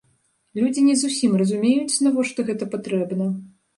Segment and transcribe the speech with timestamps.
[0.59, 3.33] Людзі не зусім разумеюць, навошта гэта патрэбна.